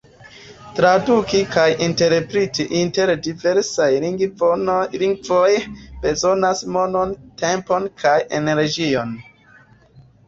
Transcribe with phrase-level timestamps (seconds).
[0.77, 5.51] Traduki kaj interpreti inter la diversaj lingvoj
[6.07, 9.17] bezonas monon, tempon kaj energion.